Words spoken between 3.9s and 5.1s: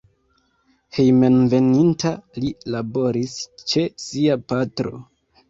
sia patro.